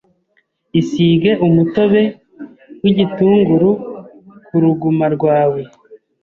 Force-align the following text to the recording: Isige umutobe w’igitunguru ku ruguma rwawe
Isige 0.79 1.31
umutobe 1.47 2.03
w’igitunguru 2.81 3.69
ku 4.45 4.55
ruguma 4.63 5.05
rwawe 5.15 5.61